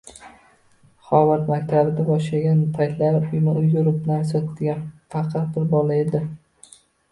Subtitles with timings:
[1.09, 4.83] Hovard maktabdan boʻshagan paytlari uyma-uy yurib narsa sotadigan
[5.17, 6.27] faqir bir bola edi